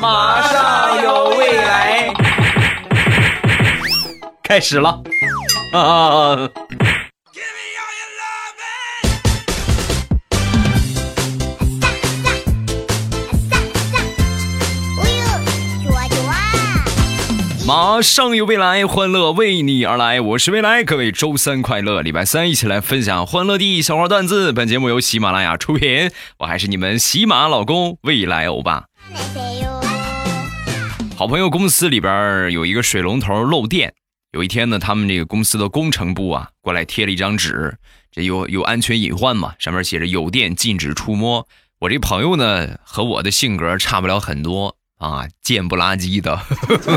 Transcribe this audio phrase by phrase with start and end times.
[0.00, 2.12] 马上有未来，
[4.42, 5.02] 开始了
[5.72, 6.48] 啊！
[17.66, 20.20] 马上有未来，欢乐为你而来。
[20.20, 24.52] 我是未来，各位周三快乐，礼拜三一起来分享欢乐的小花段子。
[24.52, 28.84] 本节目由喜马拉雅出品，我还是你们喜马老公未来欧巴。
[31.16, 33.94] 好朋友公司里边有一个水龙头漏电，
[34.32, 37.78] 有一天呢，他们这个公司的工程部啊过来贴了一张纸，
[38.12, 41.48] 这有有安全隐患嘛，上面写着有电禁止触摸。
[41.78, 44.76] 我这朋友呢和我的性格差不了很多。
[44.98, 46.34] 啊，贱不拉几的，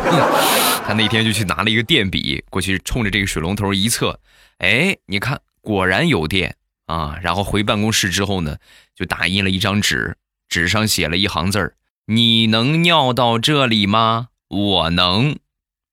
[0.86, 4.20] 他那天就去拿了一个电笔过去，冲着这个水龙头一测，
[4.60, 7.18] 哎，你看，果然有电啊！
[7.22, 8.56] 然后回办公室之后呢，
[8.96, 10.16] 就打印了一张纸，
[10.48, 11.76] 纸上写了一行字儿
[12.12, 14.30] ：“你能尿到这里吗？
[14.48, 15.38] 我能。”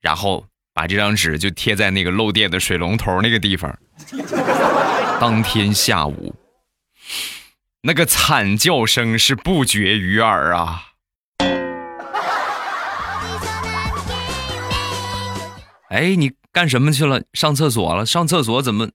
[0.01, 3.79] 然后把这张纸就贴在那个漏电的水龙头那个地方。
[5.21, 6.35] 当天下午，
[7.83, 10.85] 那个惨叫声是不绝于耳啊！
[15.91, 17.23] 哎，你干什么去了？
[17.35, 18.07] 上厕所了？
[18.07, 18.89] 上厕所怎么？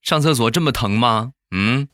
[0.00, 1.32] 上厕所这么疼吗？
[1.50, 1.86] 嗯。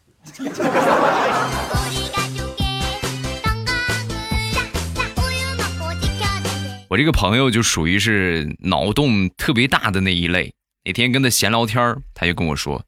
[6.93, 10.53] 我这个朋友就属于是脑洞特别大的那一类。
[10.85, 12.85] 那天跟他闲聊天他就跟我说：“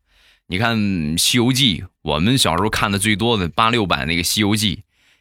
[0.46, 0.76] 你看
[1.16, 4.76] 《西游记》，我们小时候看的最多的八六版那个《西游记》。”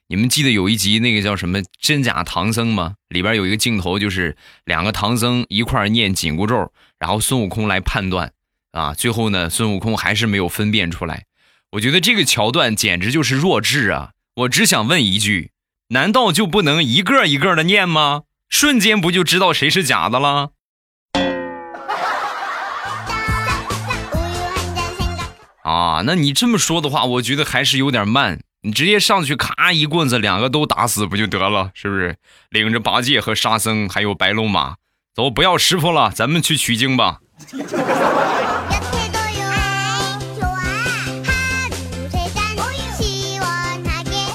[0.10, 2.96] 你们记得有一集那个叫什么真假唐僧吗？
[3.08, 8.34] 里边有一个镜头，就是两个唐僧一块念紧箍咒，然后孙悟空来判断，
[8.74, 11.24] 啊，最后呢，孙悟空还是没有分辨出来。
[11.72, 14.12] 我觉得这个桥段简直就是弱智啊！
[14.36, 15.52] 我只想问一句，
[15.88, 18.24] 难道就不能一个一个的念吗？
[18.54, 20.52] 瞬间不就知道谁是假的了？
[25.66, 28.42] 啊，那你这么说的话，我觉得还是有点慢。
[28.62, 31.72] 你直接上去，咔一棍子，两个都打死不就得了？
[31.74, 32.16] 是不是？
[32.52, 34.76] 领着八戒和沙僧还有白龙马，
[35.16, 37.22] 走，不要师傅了，咱们去取经吧。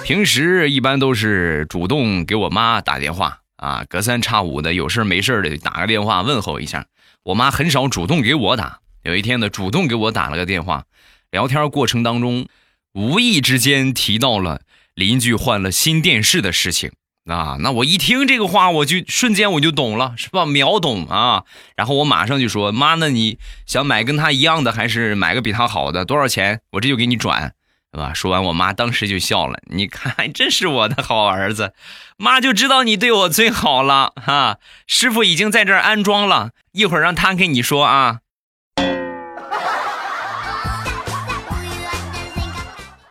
[0.03, 6.87] 平时一般都是主动给我妈打电话啊，隔三差五的有事没事的打个电话问候一下。
[7.25, 10.85] 我妈很少主动给我打，有一天呢，主动给我打了个电话，
[11.31, 12.49] 聊天过程当中。
[12.95, 14.63] 无意之间提到了
[14.95, 16.91] 邻居换了新电视的事情
[17.27, 20.47] 啊，那我一听这个话，我就瞬间我就懂了，是吧？
[20.47, 21.45] 秒懂啊！
[21.77, 26.07] 然后我马上就说：“妈，那你想买跟他一样的，还是买个比他好的？
[26.07, 26.63] 多少钱？
[26.73, 27.53] 我这就给你转，
[27.93, 29.59] 是吧？”说完，我妈当时就笑了。
[29.66, 31.72] 你看， 真是我的好儿子，
[32.16, 34.59] 妈就知道你对我最好了哈。
[34.87, 38.19] 师傅已经在这儿安装了，一会儿让他跟你说啊。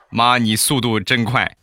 [0.09, 1.55] 妈，你速度真快！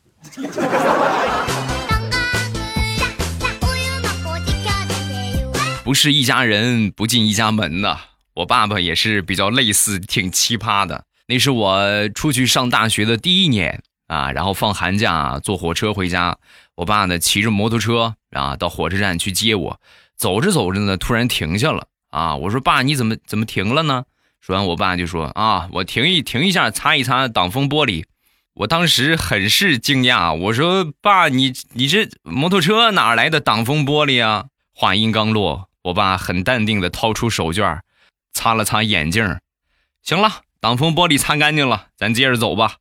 [5.83, 7.99] 不是一家人不进一家门呐。
[8.35, 11.05] 我爸爸也是比较类似，挺奇葩的。
[11.27, 16.39] 那是我出去上大学的第一年啊，然后放寒假坐火车回家，
[16.75, 19.81] 我爸呢骑着摩托车啊到火车站去接我，
[20.17, 24.05] 走着走着呢突然停下了啊，我说爸你怎么怎么停了呢？
[24.41, 28.05] 说完我爸就说啊我停一停一下擦一擦挡风玻璃。
[28.57, 37.81] 我当时很是惊讶，我说：“爸，你你这摩托车哪来的挡风玻璃啊？”话音刚落，我爸很淡定的掏出手绢，
[38.33, 39.41] 擦了擦眼镜。
[40.05, 42.77] 行了，挡风玻璃擦干净了，咱接着走吧。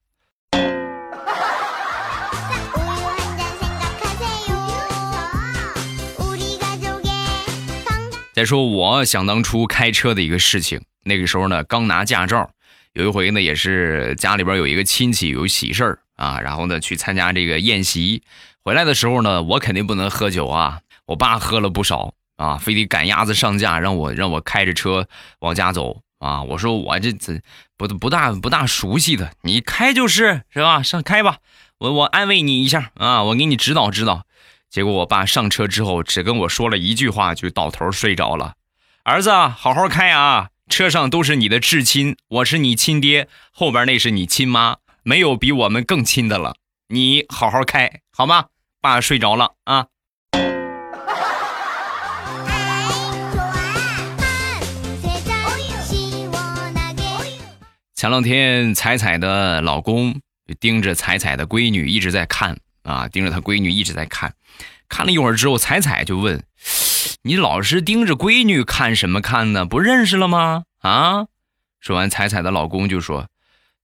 [8.32, 12.50] 再说我想当初开车的一个事情，那个时候呢，刚拿驾照。
[12.94, 18.24] 有一回呢，也是家里边有一个亲戚有喜事儿啊，然后呢去参加这个宴席，
[18.64, 20.80] 回来的时候呢，我肯定不能喝酒啊。
[21.06, 25.06] 我爸喝了不少啊，非得赶鸭子上架，让我让我开着车
[25.40, 26.44] 往家走啊。
[26.44, 27.42] 我说我这这
[27.78, 30.82] 不不大不大熟悉的，你开就是是吧？
[30.82, 31.40] 上开吧，
[31.80, 34.26] 我我安慰你一下啊，我给你指导指导。
[34.70, 38.56] 结果我爸上车之后，只跟我说了一句话，就倒头睡着了。
[39.04, 40.50] 儿子，好好开啊。
[40.70, 46.56] 车上都是你的至亲，我是你亲爹，后边那是你亲妈，没有比我们更亲的了。
[46.88, 48.46] 你好好开，好吗？
[48.82, 49.88] 爸睡着了啊。
[58.04, 64.34] 前两天彩彩的老公就盯着彩彩的闺女一直在看啊，盯着他闺女一直在看，
[64.90, 66.44] 看了一会儿之后，彩彩就问
[67.24, 69.64] ：“你老是盯着闺女看什么看呢？
[69.64, 71.28] 不认识了吗？”啊！
[71.80, 73.28] 说完，彩彩的老公就说：“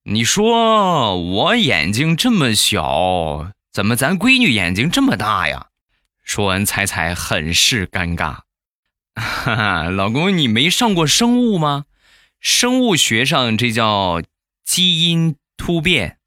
[0.03, 5.67] 你说我眼睛这么小，怎么咱闺女眼睛这么大呀？”
[6.25, 8.39] 说完，彩彩很是尴尬。
[9.15, 11.85] 哈哈，老公，你没上过生物吗？
[12.39, 14.21] 生物学上这叫
[14.63, 16.17] 基因突变。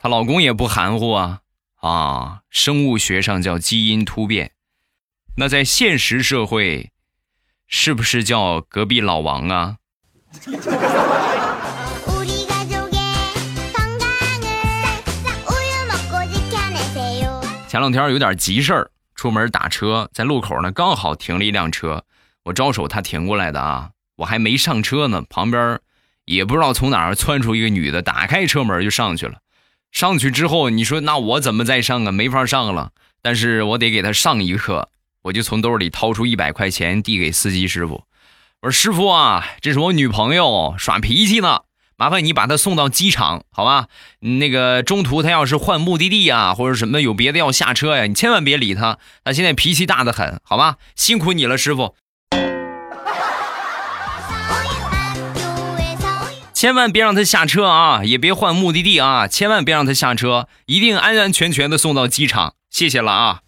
[0.00, 1.40] 她老公也不含糊啊
[1.80, 2.40] 啊！
[2.50, 4.52] 生物学上叫基因突变，
[5.36, 6.90] 那在现实社会，
[7.66, 9.76] 是不是叫隔壁老王啊？
[17.68, 18.90] 前两天有点急事儿，
[19.24, 22.04] 出门打车，在路口呢，刚好停了一辆车，
[22.42, 25.80] 我招手他停过来的啊，我还没上车呢，旁边
[26.26, 29.38] 也不知道从哪儿窜出一个女的，打开车门就上去了。
[29.92, 32.12] 上去之后，你说那我怎么再上啊？
[32.12, 32.90] 没法上了，
[33.22, 34.90] 但是我得给他上一课，
[35.22, 38.04] 我就从兜里掏出一百块钱递给司机师傅，
[38.60, 41.62] 我说师傅啊，这是我女朋友耍脾气呢。
[41.96, 43.86] 麻烦你把他送到机场，好吧？
[44.20, 50.76] 那个中途他要是换目的地啊，或者什么有别的要下车呀，你千万别理他，他现在脾气大的很，好吧？
[50.96, 51.94] 辛苦你了，师傅。
[56.52, 63.40] 千万别让他下车啊，也别换目的地啊，千万别让他下车，一定安安全全的送到机场，谢谢了啊。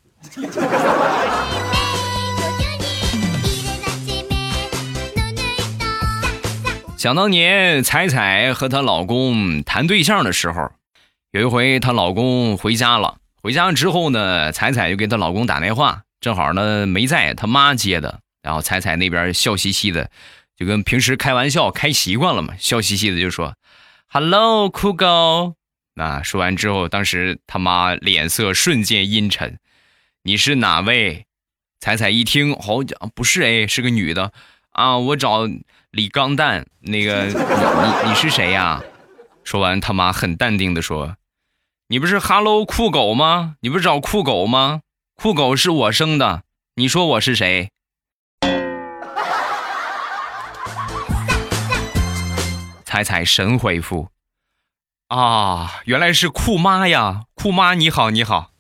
[6.97, 10.73] 想当年，彩彩和她老公谈对象的时候，
[11.31, 13.19] 有一回她老公回家了。
[13.43, 18.21] 回家之后呢，彩彩就给她老公打电话，正好呢没在，她妈接的。
[18.43, 20.11] 然后彩彩那边笑嘻嘻的，
[20.57, 23.55] 就跟平时开玩笑开习惯了嘛，笑嘻嘻的就说
[24.09, 25.55] ：“Hello，酷狗。”
[25.95, 29.59] 那说完之后，当时他妈脸色瞬间阴沉
[30.25, 31.27] ：“你是哪位？”
[31.79, 34.33] 彩彩一听，好讲不是哎，是个女的
[34.71, 35.47] 啊，我找。
[35.93, 38.83] 李钢蛋，那个你你你是谁呀？
[39.45, 41.17] 说完，他妈很淡定的说
[41.89, 43.57] ：“你不是 Hello 酷狗吗？
[43.61, 44.83] 你不是找酷狗吗？
[45.15, 46.43] 酷狗是我生的，
[46.75, 47.71] 你说我是谁？”
[52.85, 54.09] 彩彩神回复
[55.09, 57.25] ：“啊，原来是酷妈呀！
[57.35, 58.51] 酷妈你好，你好。”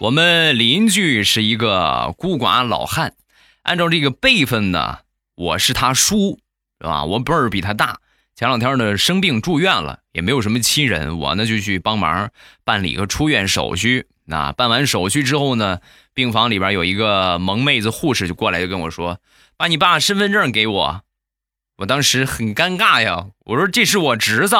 [0.00, 3.14] 我们邻居是一个孤寡老汉，
[3.62, 5.00] 按照这个辈分呢，
[5.34, 6.38] 我是他叔，
[6.80, 7.04] 是吧？
[7.04, 7.98] 我辈儿比他大。
[8.36, 12.30] 前两天呢生病住院了，也没有什么亲人，我呢就去帮忙
[12.64, 14.06] 办理个出院手续。
[14.24, 15.80] 那办完手续之后呢，
[16.14, 19.18] 病房里边有一个萌妹子护士就过来就跟我说
[19.58, 21.02] ：“把你爸身份证给我。”
[21.78, 24.54] 我当时很尴尬呀，我说：“这是我侄子。”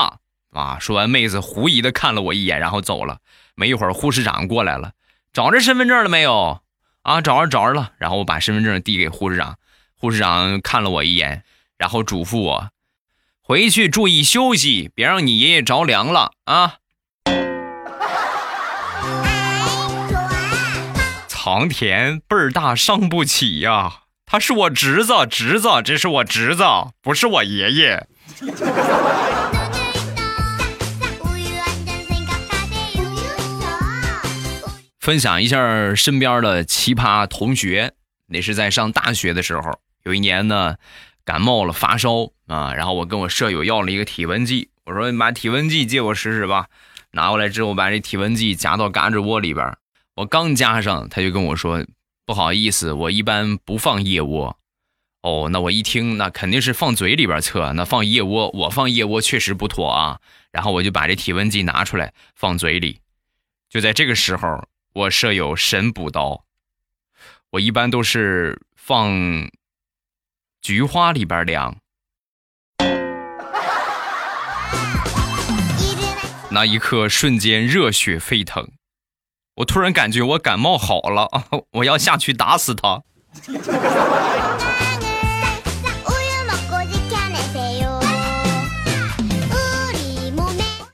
[0.51, 3.19] 啊，说完妹子狐疑的看了我一眼，然后走了。
[3.55, 4.91] 没一会儿护士长过来了。
[5.33, 6.61] 找着身份证了没有？
[7.03, 7.93] 啊，找着找着了。
[7.99, 9.57] 然后我把身份证递给护士长，
[9.95, 11.45] 护士长看了我一眼，
[11.77, 12.71] 然后嘱咐我
[13.41, 16.75] 回去注意休息，别让你爷爷着凉了啊。
[21.29, 26.65] 藏田辈儿大伤不起呀，他是我侄子，侄子，这是我侄子，
[27.01, 28.07] 不是我爷爷。
[35.09, 37.95] 分享一下身边的奇葩同学，
[38.27, 40.77] 那是在上大学的时候，有一年呢，
[41.25, 46.67] 感冒了发烧啊，然后我跟我舍友要了一个体温计，我说你把体温计借我使使吧，
[47.13, 49.75] 拿过来之后把这体温计夹到胳肢窝里边，
[50.17, 51.87] 我刚夹上，他就跟我说
[52.27, 54.59] 不好意思，我一般不放腋窝。
[55.23, 60.21] 哦，那我一听，那肯定是放嘴里边测，那放腋窝，我放腋窝确实不妥啊，
[60.53, 62.99] 然后我就把这体温计拿出来放嘴里，
[63.71, 64.69] 就在这个时候。
[64.93, 66.45] 我舍友神补刀，
[67.51, 69.13] 我一般都是放
[70.61, 71.77] 菊花里边凉。
[76.51, 78.73] 那一刻瞬间热血沸腾，
[79.57, 81.45] 我突然感觉我感冒好了啊！
[81.73, 83.05] 我要下去打死他。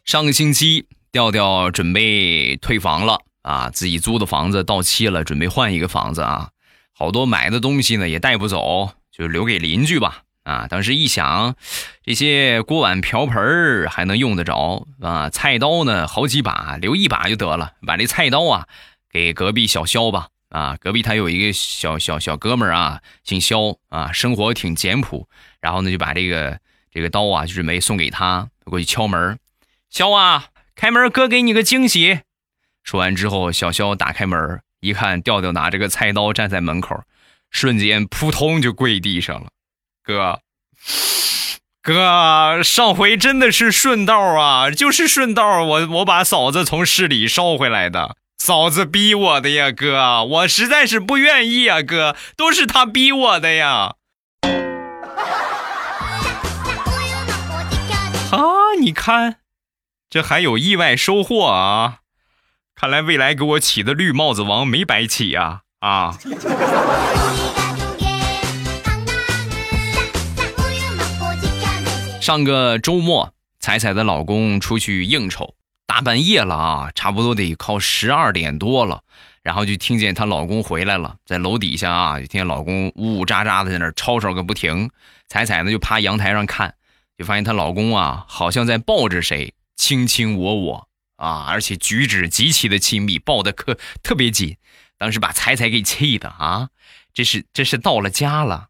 [0.04, 3.22] 上个星期调调准备退房了。
[3.44, 6.48] 啊，自己租的房子到期了，准备换一个房子啊。
[6.94, 10.22] 好多买的东西呢也带不走，就留给邻居吧。
[10.44, 11.54] 啊，当时一想，
[12.02, 15.28] 这些锅碗瓢盆还能用得着啊。
[15.28, 17.72] 菜刀呢，好几把，留一把就得了。
[17.86, 18.66] 把这菜刀啊
[19.10, 20.28] 给隔壁小肖吧。
[20.48, 25.28] 啊，隔壁他有一个小小小哥们儿啊，姓肖啊，生活挺简朴，
[25.60, 26.60] 然后呢就把这个
[26.92, 29.38] 这个刀啊就准备送给他，过去敲门，
[29.90, 30.46] 肖啊，
[30.76, 32.20] 开门，哥给你个惊喜。
[32.84, 37.02] 说完之后，小肖打开门，一看调调拿着个菜刀站在门口，
[37.50, 39.48] 瞬间扑通就跪地上了，
[40.02, 40.40] 哥。
[41.82, 53.96] 哥，上回真的是顺道啊，就是顺道，我我把嫂子从市里捎回来的，嫂子逼我的呀，哥，我实在是不愿意啊，哥，都是他逼我的呀。
[58.32, 58.40] 啊，
[58.80, 59.36] 你看，
[60.08, 61.98] 这还有意外收获啊！
[62.76, 65.60] 看来未来给我起的绿帽子王没白起呀！
[65.78, 66.18] 啊。
[72.20, 75.54] 上个周末，彩彩的老公出去应酬，
[75.86, 79.02] 大半夜了啊，差不多得靠十二点多了，
[79.42, 84.90] 然后就听见她老公回来了，在楼底下啊，就听见老公呜呜喳喳的在那吵吵个不停。
[85.28, 86.74] 彩彩呢就趴阳台上看，
[87.16, 94.56] 就发现她老公啊，好像在抱着谁，卿卿我我啊，而且举止极其的亲密，抱的可特别紧。
[94.96, 96.68] 当时把彩彩给气的啊，
[97.12, 98.68] 这是这是到了家了。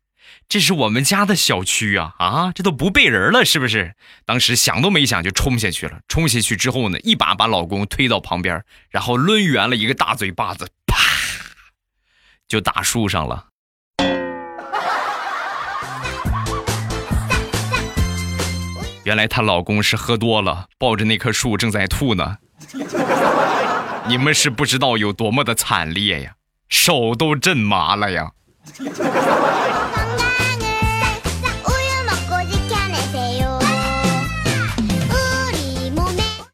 [0.48, 2.52] 这是我们家的小区啊啊！
[2.52, 3.94] 这都不背人了，是不是？
[4.26, 6.00] 当时想都没想就冲下去了。
[6.08, 10.96] 冲下去之后呢，一把把老公推到旁边，然后抡圆了一个大嘴巴子，啪，
[12.46, 13.48] 就打树上了。
[19.04, 22.38] 原来她老公是喝多了，抱着那棵树正在吐呢。
[24.08, 26.32] 你们是不知道有多么的惨烈呀，
[26.68, 28.32] 手都震麻了呀。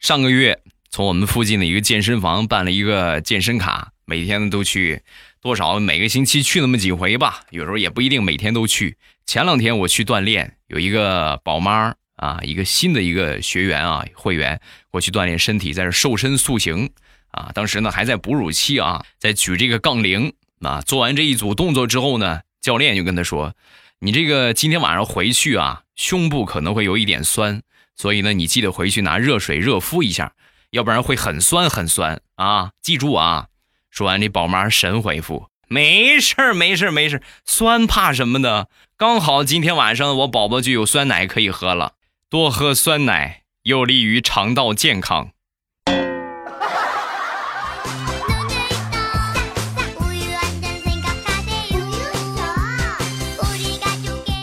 [0.01, 5.03] 上个月从我们附近的一个健身房办了一个健身卡，每天都去，
[5.41, 8.99] 多少每个星期去那么几回吧，有时候也不一定每天都去。
[9.25, 14.61] 前两天我去锻炼，有一个宝妈啊，一个新的一个学员啊，会员
[14.91, 16.91] 过去锻炼身体，在这瘦身塑形
[17.31, 17.51] 啊。
[17.55, 20.83] 当时呢还在哺乳期啊，在举这个杠铃啊。
[20.83, 23.55] 做完这一组动作之后呢，教练就跟他说
[24.01, 27.63] ：“你这个今天晚上回去啊，胸部可能会有一点酸。”
[27.97, 30.33] 所以呢，你记得回去拿热水热敷一下，
[30.71, 32.73] 要不然会很酸很酸啊！
[32.81, 33.49] 记住啊！
[33.91, 38.67] 说完，这宝妈神回复：“没事儿，没事儿，没事儿，酸怕什么呢？
[38.97, 41.93] 刚好今天晚上我宝宝就有酸奶可以喝了，
[42.31, 45.33] 多喝酸奶有利于肠道健康。”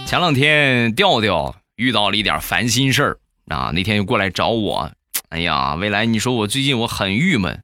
[0.05, 3.19] 前两天调调遇到了一点烦心事儿。
[3.45, 4.91] 啊，那天又过来找我，
[5.29, 7.63] 哎呀，未来，你说我最近我很郁闷。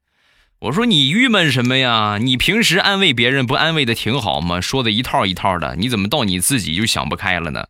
[0.60, 2.16] 我说你郁闷什么呀？
[2.18, 4.62] 你平时安慰别人不安慰的挺好吗？
[4.62, 7.66] 说的一套一套的，你怎么到你自己就想不开了呢？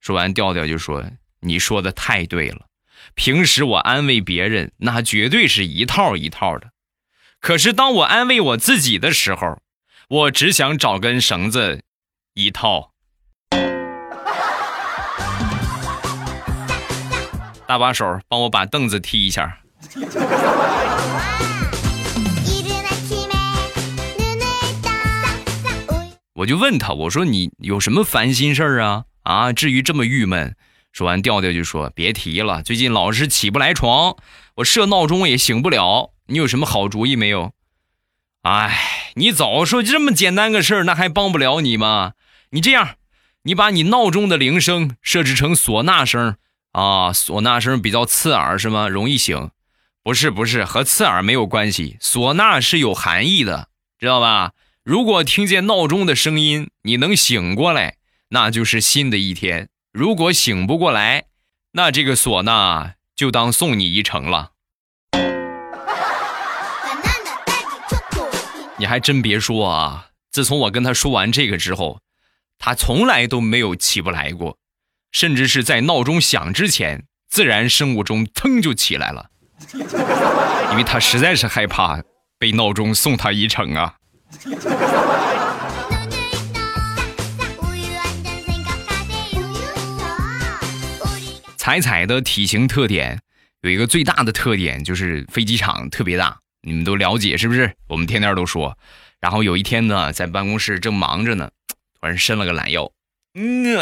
[0.00, 1.04] 说完，调调就说
[1.40, 2.66] ：“你说的太对了，
[3.14, 6.70] 平时我安慰别人那绝对是一套一套的，
[7.40, 9.60] 可是当我安慰我自己的时候，
[10.08, 11.82] 我只想找根绳子
[12.34, 12.92] 一套。”
[17.66, 19.58] 搭把手，帮我把凳子踢一下。
[26.34, 29.04] 我就问他，我说你有什么烦心事儿啊？
[29.22, 30.54] 啊，至于这么郁闷？
[30.96, 34.16] 说完，调调就说别提了，最近老是起不来床，
[34.54, 36.14] 我设闹钟也醒不了。
[36.28, 37.52] 你有什么好主意没有？
[38.40, 42.12] 哎，你早说这么简单个事儿，那还帮不了你吗？
[42.52, 42.94] 你这样，
[43.42, 46.36] 你把你闹钟的铃声设置成唢呐声。
[46.72, 48.88] 啊，唢呐声比较刺耳是吗？
[48.88, 49.50] 容易醒？
[50.02, 51.98] 不是，不是，和刺耳没有关系。
[52.00, 54.52] 唢呐是有含义的，知道吧？
[54.82, 57.96] 如果听见闹钟的声音，你能醒过来，
[58.30, 61.24] 那就是新的一天；如果醒不过来，
[61.72, 64.50] 那这个唢呐就当送你一程了。
[68.76, 72.00] 你还真别说啊，自从我跟他说完这个之后，
[72.58, 74.58] 他从来都没有起不来过。
[75.12, 79.30] 甚至是在闹钟响之前，自然生物钟腾就起来了，
[80.72, 82.02] 因为他实在是害怕
[82.38, 83.94] 被闹钟送他一程啊。
[91.66, 93.20] 彩彩的体型特点
[93.62, 97.74] 有一个最大的特点就是飞机场特别大，你们都了解是不是？
[97.88, 98.78] 我们天天都说。
[99.20, 101.50] 然后有一天呢，在办公室正忙着呢，
[102.00, 102.92] 突然伸了个懒腰，
[103.34, 103.78] 嗯。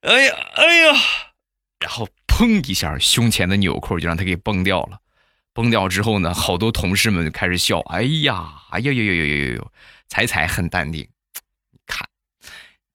[0.00, 0.94] 哎呀，哎呀，
[1.80, 5.00] 然后砰一下，胸前的纽扣就让他给崩掉了。
[5.52, 7.80] 崩掉之后呢，好多同事们就开始笑。
[7.90, 9.72] 哎呀，哎呀呦呦呦呦呦！
[10.08, 11.06] 彩彩很淡定，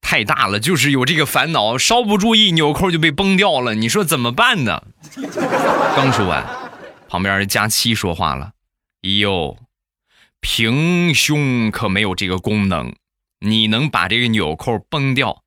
[0.08, 3.74] 太大了，就是有这个烦恼，稍不注意纽扣就被崩掉了。
[3.74, 4.84] 你说怎么办呢？
[5.98, 6.46] 刚说完，
[7.10, 8.52] 旁边的佳期说话了
[9.02, 9.58] ：“哟，
[10.40, 12.94] 平胸可没有这个功能，
[13.40, 15.42] 你能把这个纽扣崩掉，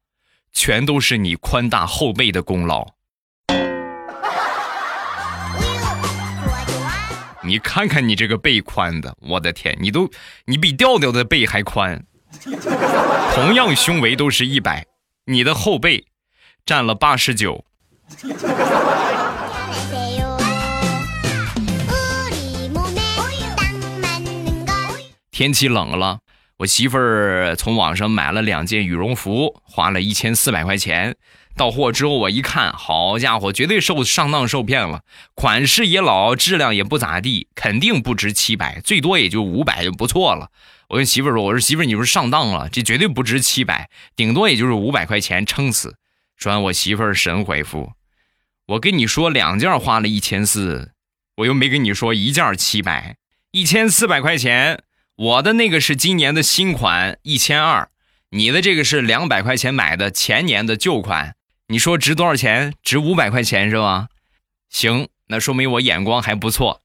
[0.52, 2.84] 全都是你宽大后背的功劳。
[7.46, 10.10] ”你看看你这个背宽的，我的天，你都
[10.46, 12.04] 你比调调的背还宽。
[13.34, 14.86] 同样胸围都是一百，
[15.26, 16.06] 你的后背
[16.66, 17.64] 占了八十九。
[25.30, 26.18] 天气冷了，
[26.58, 31.16] 我媳妇儿从网上买了两件羽绒服，花了一千四百块钱。
[31.58, 35.02] 到货之后，我一看，好家伙，绝对受上当受骗了。
[35.34, 40.50] 款式也老，质量也不咋地，肯定不值七百，最多也就五百就不错了。
[40.88, 42.70] 我跟媳妇说：“我说媳妇，你不是上当了？
[42.70, 45.96] 这绝对不值七百，顶多也就是五百块钱，撑死。”
[46.38, 47.92] 说完，我媳妇神回复
[48.68, 50.92] ：“我跟你说，两件花了一千四，
[51.38, 53.16] 我又没跟你说一件七百，
[53.50, 54.84] 一千四百块钱。
[55.16, 57.90] 我的那个是今年的新款，一千二，
[58.30, 61.34] 你的这个是两百块钱买的前年的旧款。”
[61.70, 62.72] 你说值多少钱？
[62.82, 64.08] 值五百块钱是吧？
[64.70, 66.80] 行，那说明我眼光还不错。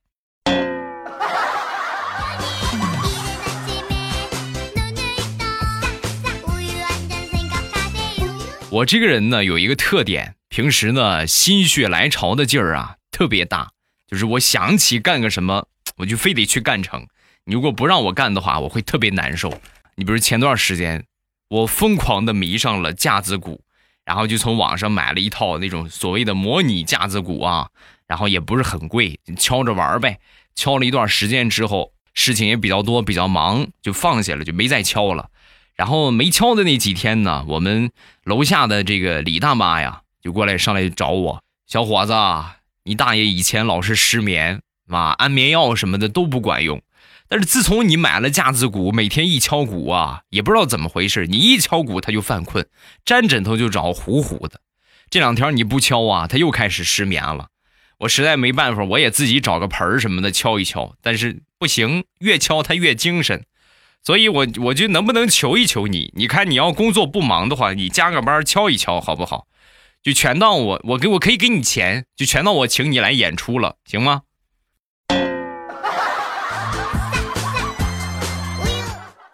[8.69, 13.71] 我这个人呢，有一个特点，平时呢心血来潮的劲儿啊特别大，
[14.05, 17.07] 就是我想起干个什么，我就非得去干成。
[17.45, 19.61] 你如果不让我干的话，我会特别难受。
[19.95, 21.05] 你比如前段时间，
[21.47, 23.61] 我疯狂的迷上了架子鼓。
[24.05, 27.69] 然后就从网上买了一套那种所谓的模拟架子鼓啊，
[28.07, 30.19] 然后也不是很贵，敲着玩呗。
[30.55, 35.29] 敲了一段时间之后，事情也比较多，比较忙，就放下了，就没再敲了。
[35.75, 37.89] 然后没敲的那几天呢，我们
[38.23, 42.13] 楼下的这个李大妈呀，就过来上来找我，小伙子，
[42.83, 46.81] 你大爷以前老是失眠，啊，安眠药什么的都不管用。
[47.33, 52.67] 但是自从你买了架子鼓，每天一敲鼓啊，也不知道怎么回事，你一敲鼓他就犯困，
[53.03, 54.61] 沾枕头就着呼呼的。
[55.09, 57.47] 这两天你不敲啊，他又开始失眠了。
[58.01, 63.43] 我实在没办法，我也自己找个盆儿什么的敲一敲，但是不行，越敲他越精神。
[64.03, 66.13] 所以我我就能不能求一求你？
[66.15, 69.47] 你看你要工作不忙的话，你加个班敲一敲好不好？
[70.03, 74.21] 就全当我我给我可以给你钱，就全当我请你来演出了，行吗？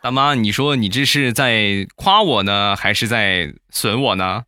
[0.02, 4.44] 大妈，你说你这是在夸我呢，还是在损我呢？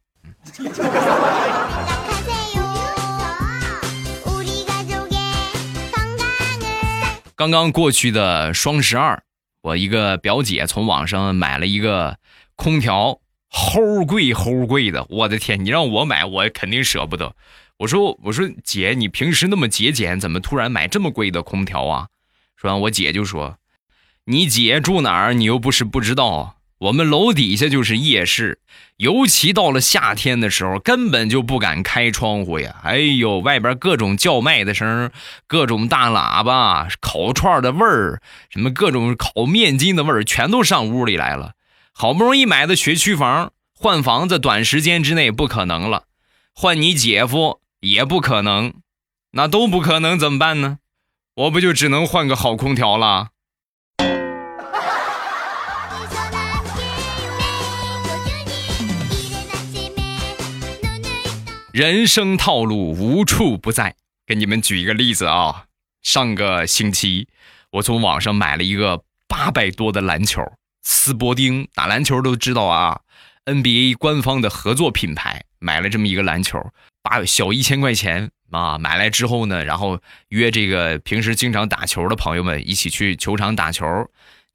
[7.35, 9.21] 刚刚过去的双十二，
[9.61, 12.17] 我一个表姐从网上买了一个
[12.55, 13.19] 空调，
[13.51, 15.65] 齁贵齁贵的，我的天！
[15.65, 17.35] 你让我买，我肯定舍不得。
[17.79, 22.07] 我说我说姐，你平时那么节俭，怎么突然买这么贵的空调啊？
[22.55, 23.57] 说完，我姐就说。
[24.25, 25.33] 你姐住哪儿？
[25.33, 26.57] 你又不是不知道。
[26.77, 28.59] 我们楼底下就是夜市，
[28.97, 32.75] 尤其到了夏天的时候，根本就不敢开窗户呀。
[32.83, 35.11] 哎呦，外边各种叫卖的声，
[35.45, 41.53] 各种大喇叭，烤串的味儿，什么各种烤面筋的味儿，全都上屋里来了。
[41.93, 46.05] 好不容易买的学区房，换房子短时间之内不可能了，
[46.55, 48.73] 换你姐夫也不可能，
[49.33, 50.77] 那都不可能，怎么办呢？
[51.35, 53.30] 我不就只能换个好空调了？
[61.73, 63.95] 人生套路无处不在，
[64.27, 65.67] 给你们举一个例子啊。
[66.01, 67.29] 上个星期，
[67.71, 70.43] 我从网上买了一个八百多的篮球，
[70.83, 72.99] 斯伯丁打篮球都知道啊
[73.45, 76.61] ，NBA 官方的合作品牌，买了这么一个篮球，
[77.01, 78.77] 八小一千块钱啊。
[78.77, 83.85] 买来之后呢，然后约这个平时经常打球的朋友们一起去球场打球。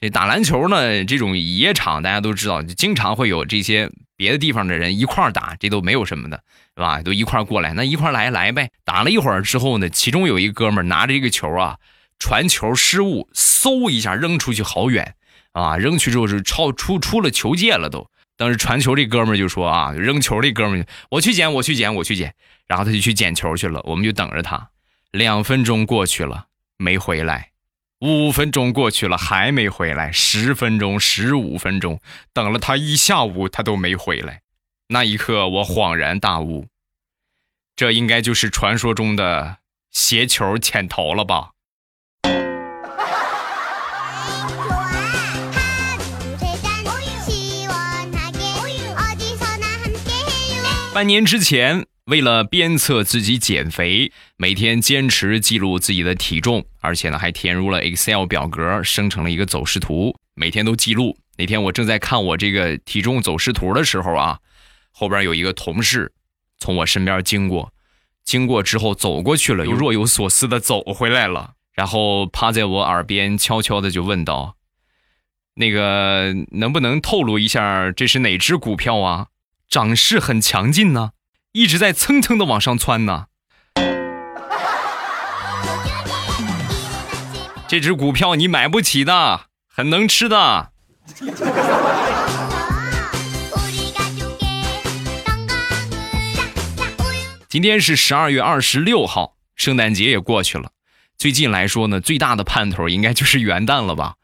[0.01, 6.43] 这打篮球呢，这种野场大家都知道，就经常会有这些别的地方的人一块打，这都没有什么的。
[6.79, 7.01] 是吧？
[7.01, 8.71] 都一块过来，那一块来来呗。
[8.85, 11.79] 打了一会儿之后呢，其中有一哥们拿着一个球啊，
[12.19, 15.15] 传球失误，嗖一下扔出去好远
[15.53, 15.79] 啊！
[15.79, 18.11] 扔去之后是超出出了球界了都。
[18.37, 22.35] 当时传球这哥们就说啊，扔球这哥们，我去捡，我去捡，我去捡。
[22.67, 24.69] 然后他就去捡球去了，我们就等着他。
[25.13, 26.45] 两分钟过去了，
[26.77, 27.53] 没回来；
[28.07, 32.01] 五分钟过去了还没回来十分钟十五分钟
[32.33, 34.43] 等了他一下午他都没回来。
[34.89, 36.67] 那一刻我恍然大悟
[37.75, 39.59] 这应该就是传说中的
[39.91, 41.51] 鞋球潜逃了吧？
[50.95, 61.19] 半年之前为了鞭策自己减肥，每天坚持记录自己的体重，而且呢还填入了 Excel 表格，生成了一个走势图，每天都记录。
[61.37, 64.39] 那天我正在看我这个体重走势图的时候啊，
[64.93, 66.13] 后边有一个同事
[66.59, 67.73] 从我身边经过，
[68.23, 74.55] 经过之后走过去了，又若有所思的走回来了，然后趴在我耳边悄悄的就问道
[75.59, 79.27] ：“那个能不能透露一下这是哪只股票啊？
[79.69, 81.11] 涨势很强劲呢，
[81.57, 83.29] 一直在蹭蹭的往上窜呢。
[87.67, 90.73] 这只股票你买不起的，很能吃的。”
[97.49, 100.73] 今天是十二月二十六号，圣诞节也过去了。
[101.17, 104.17] 最近来说呢，最大的盼头应该就是元旦了吧。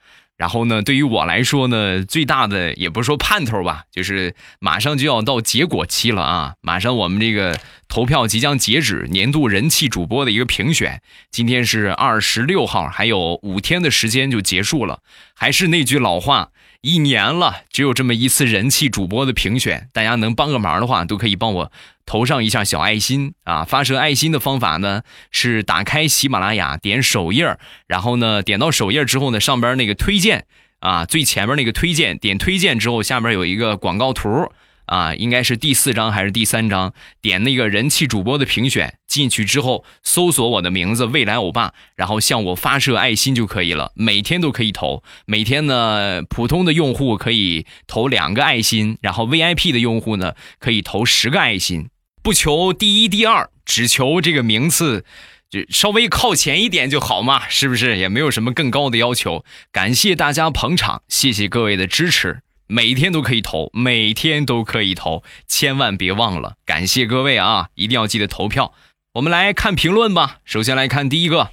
[0.42, 6.54] 然后呢，对于我来说呢，最大的也不是说盼头吧，就是马上就要到结果期了啊！
[6.60, 11.00] 马上我们这个投票即将截止，年度人气主播的一个评选，
[11.30, 14.98] 今天是二十六号，还有五天的时间就结束了。
[15.36, 16.48] 还是那句老话。
[16.82, 21.72] 一年了，只有这么一次人气主播的评选，大家能帮个忙的话，都可以帮我
[22.04, 23.62] 投上一下小爱心啊！
[23.62, 30.44] 发射爱心的方法呢，是打开喜马拉雅，点首页，然后呢，点到首页之后呢，上边那个推荐
[30.80, 34.52] 啊，最前面那个推荐，点推荐之后，下面有一个广告图。
[34.92, 36.92] 啊，应该是第四章还是第三章？
[37.22, 43.92] 点那个人气主播的评选进去之后，搜索我的名字“未来欧巴”，然后向我发射爱心就可以了。
[43.94, 51.88] 每天都可以投，每天呢，普通的用户可以投两个爱心，然后 VIP 的用户呢可以投十个爱心。
[52.22, 55.06] 不求第一、第二，只求这个名次
[55.48, 57.96] 就稍微靠前一点就好嘛，是不是？
[57.96, 59.42] 也没有什么更高的要求。
[59.72, 62.42] 感谢大家捧场，谢谢各位的支持。
[62.74, 67.68] 每天都可以投，每天都可以投，千万别忘了，感谢各位啊！
[67.74, 68.72] 一定要记得投票。
[69.12, 71.50] 我们来看评论吧，首先来看第一个。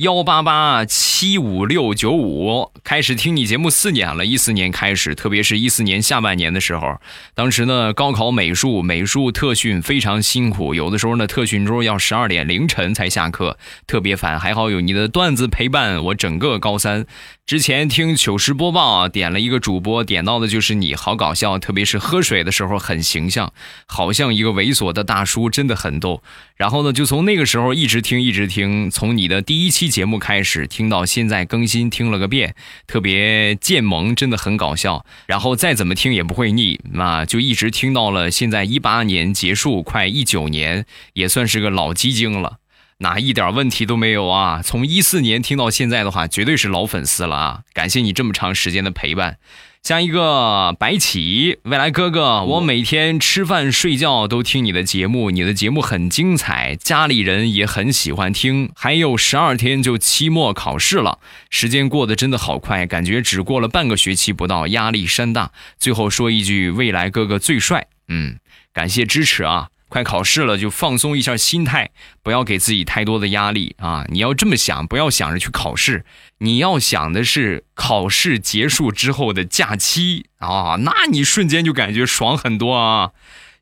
[0.00, 6.96] 幺八八七五六九五，开始听你节目四年了，一四年开始，特别是一四年下半年的时候，
[7.34, 14.40] 当时呢高考美术美术特训非常辛苦，有的时候呢特训中要十二点凌晨才下课，特别烦。
[14.40, 17.04] 还好有你的段子陪伴我整个高三。
[17.44, 23.52] 之前听糗事播报啊，点了一个主播，点到的就是你，好搞笑，特别是喝水的时候很形象，
[23.84, 26.22] 好像一个猥琐的大叔，真的很逗。
[26.56, 32.54] 然后呢，就从那个时候一直听一直听，从你的第一期节目开始听到现在更新，听了个遍，
[32.86, 35.04] 特别贱萌，真的很搞笑。
[35.26, 42.58] 然后再怎么听也不会腻，那就一直听到了现在一八年结束，快一九年，也算是个老基精了。
[42.98, 44.60] 哪一点问题都没有啊！
[44.62, 47.60] 从一四年听到现在的话，绝对是老粉丝了啊！
[47.72, 49.38] 感谢你这么长时间的陪伴。
[49.82, 58.70] 下一个白起，未来哥哥，我每天吃饭睡觉都听你的节目，你的节目很精彩，家里人也很喜欢听。
[58.76, 65.50] 还有十二天就期末考试了，时间过得真的好快，感觉只过了半个学期不到，压力山大。
[65.78, 68.36] 最后说一句，未来哥哥最帅，嗯，
[68.74, 69.68] 感谢支持啊！
[69.90, 71.90] 快考试了，就放松一下心态，
[72.22, 74.06] 不要给自己太多的压力啊！
[74.08, 76.04] 你要这么想，不要想着去考试，
[76.38, 80.76] 你要想的是考试结束之后的假期啊！
[80.80, 83.10] 那你瞬间就感觉爽很多啊！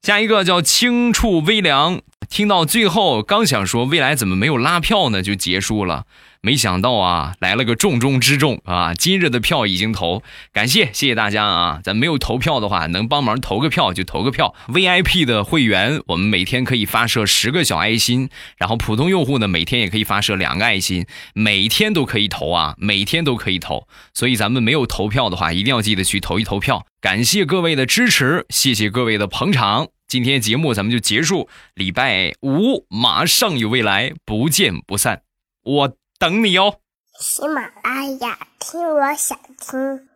[0.03, 6.05] 下一个叫轻触微凉，听到最后刚想说未来怎么没有拉票呢，就结束了。
[6.41, 8.95] 没想到啊，来了个重中之重啊！
[8.95, 10.23] 今日的票已经投，
[10.53, 11.81] 感谢谢谢大家啊！
[11.83, 14.55] 咱没有投票的话，能帮忙投个票就投个票。
[14.69, 23.89] VIP 的会员，我们每天可以发射十个小爱心，然后普通用户呢，每天也可以发射两个爱心，每天都可以投啊，每天都可以投。
[24.15, 26.87] 所以咱们没有投票的话，一定要记得去投一投票。
[27.01, 29.89] 感谢各位的支持，谢谢各位的捧场。
[30.07, 35.23] 今天节目咱们就结束，礼拜五马上有未来，不见不散。
[35.65, 35.97] 我。
[36.19, 36.81] 等你哦！
[37.21, 40.09] 喜马拉雅听，我想听。